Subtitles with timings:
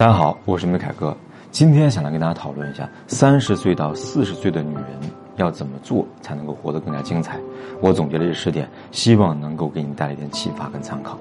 [0.00, 1.14] 大家好，我是梅凯哥，
[1.50, 4.84] 今天想来跟大家讨论一下三十岁到四十岁的女人
[5.36, 7.38] 要怎么做才能够活得更加精彩。
[7.82, 11.18] 我总结了这十点，希望能够给你带来一点启发跟参考。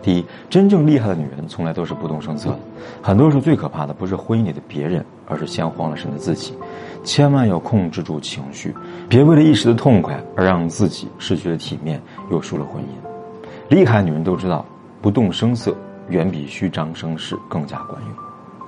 [0.00, 2.58] 第一，真正厉害的女人从来都是不动声色的。
[3.02, 6.54] 很多时候最可怕的不是婚姻里的别人，而是先慌了神的自己。
[7.02, 8.72] 千万要控制住情绪，
[9.08, 12.00] 别为了一时的痛快而让自己失去了体面，
[12.30, 13.74] 又输了婚姻。
[13.74, 14.64] 厉害女人都知道，
[15.02, 15.76] 不动声色。
[16.08, 18.10] 远比虚张声势更加管用。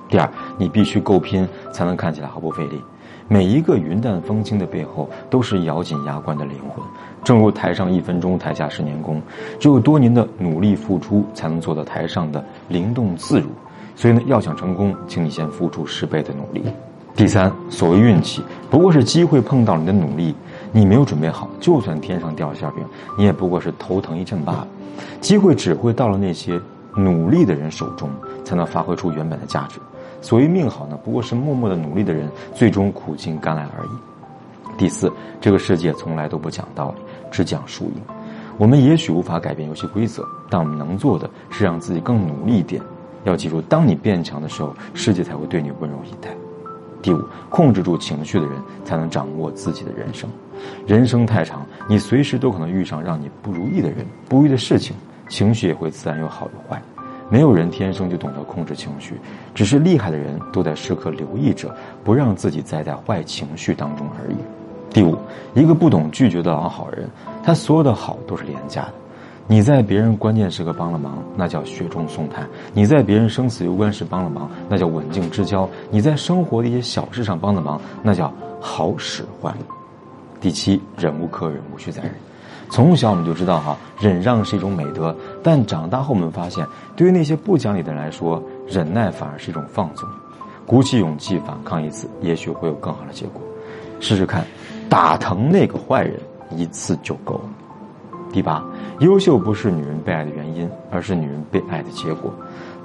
[0.09, 2.81] 第二，你必须够拼，才能看起来毫不费力。
[3.27, 6.81] 每一个云淡风轻的背后，都是咬紧牙关的灵魂。
[7.25, 9.21] 正如台上一分钟，台下十年功。
[9.59, 13.49] 只有多年的努力付出，才能做到台上的灵动自如。
[13.97, 16.63] 所以呢，要想成功，请你先付出十倍的努力。
[17.15, 20.33] 第三，所谓运气，不过是机会碰到你的努力，
[20.71, 22.85] 你没有准备好，就算天上掉馅饼，
[23.17, 24.67] 你也不过是头疼一阵罢了。
[25.19, 26.57] 机会只会到了那些。
[26.97, 28.09] 努力的人手中
[28.43, 29.79] 才能发挥出原本的价值。
[30.19, 33.89] 所谓命好呢，不过是默默的努力的人最终苦尽甘来而已。
[34.77, 38.01] 第四，这个世界从来都不讲道理，只讲输赢。
[38.57, 42.81] 我们也许无法改变游戏规则，但我们能做的是让自己更努力一点。
[43.23, 46.29] 要记住，当你变强的时候，世界才会对你温柔以待。
[47.01, 50.27] 第五，控制住情绪的人才能掌握自己的人生。
[50.87, 54.95] 人生太长，你随时都可能遇上让你不如意的人、不如意的事情。
[55.29, 56.81] 情绪也会自然有好有坏，
[57.29, 59.19] 没有人天生就懂得控制情绪，
[59.53, 64.37] 只是厉害的人都在时刻留意着，不让自己栽在坏情绪当中而已。
[64.89, 65.17] 第五，
[65.53, 67.09] 一个不懂拒绝的老好人，
[67.43, 68.93] 他所有的好都是廉价的。
[69.49, 79.55] 你在别人关键时刻帮了忙，那叫雪中送炭；你在别人生死攸关时帮了忙，那叫刎颈之交；你在生活的一些小事上帮了忙，那叫好使唤。
[80.39, 82.11] 第七，忍无可忍，无需再忍。
[82.69, 90.07] 从小我们就知道哈，忍让是一种美德，但长大后我们发现，对于那些不讲理的人来说，忍耐反而是一种放纵。
[90.65, 93.41] 鼓起勇气反抗一次，也许会有更好的结果。
[94.01, 94.45] 试试看，
[94.89, 96.19] 打疼那个坏人
[96.51, 97.49] 一次就够了。
[98.33, 98.61] 第八，
[98.99, 102.31] 优秀不是女人被爱的原因，而是女人被爱的结果。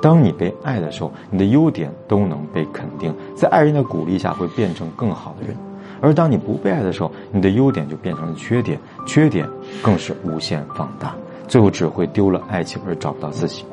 [0.01, 5.57] 当你被爱的时候，你的优点都能被肯定，在爱人的鼓励下，会变成更好的人。
[6.03, 9.49] 而当你不被爱的时候，你的优点就变成了缺点，缺点
[9.81, 11.15] 更是无限放大，
[11.47, 13.65] 最后只会丢了爱情而找不到自己。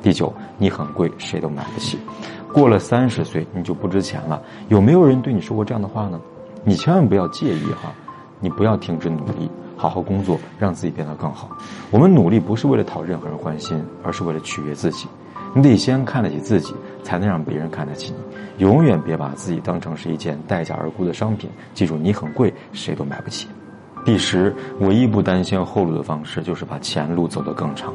[0.00, 1.98] 第九，你很贵，谁都买不起。
[2.52, 4.40] 过了三十岁，你就不值钱了。
[4.68, 6.20] 有没有人对你说过这样的话呢？
[6.64, 7.92] 你千万不要介意哈，
[8.38, 11.50] 你不要停止努力，好好工作，让自己变得更好。
[11.90, 15.08] 我们努力不是为了讨任何人欢心，而是为了取悦自己。
[15.54, 18.64] 你得先看得起自己，才能让别人看得起你。
[18.64, 21.50] 永远别把自己当成是一件待价而沽的商品。
[21.74, 23.48] 记住，你很贵，谁都买不起。
[24.04, 27.92] 第十，唯一不担心后路的方式，就是把前路走得更长。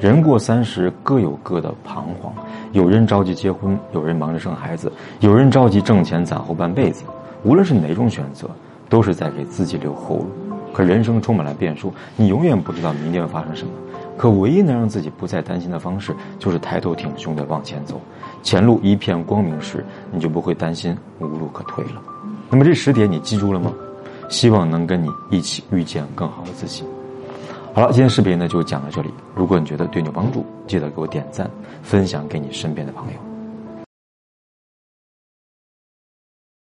[0.00, 2.32] 人过三十，各有各的彷徨。
[2.72, 7.04] 有人着急结婚，有人忙着生孩子，有人着急挣钱攒后半辈子。
[7.42, 8.48] 无论是哪种选择，
[8.88, 10.26] 都是在给自己留后路。
[10.72, 13.72] 可人生充满了变数，你永远不知道明天会发生什么。
[14.16, 18.00] 可唯一能让自己不再担心的方式，就是抬头挺胸的往前走。
[18.42, 22.02] 前路一片光明时，你就不会担心无路可退了。
[22.48, 23.72] 那么这十点你记住了吗？
[24.28, 26.82] 希望能跟你一起遇见更好的自己。
[27.74, 29.10] 好了，今天视频呢就讲到这里。
[29.34, 31.50] 如果你觉得对你有帮助，记得给我点赞，
[31.82, 33.35] 分享给你身边的朋友。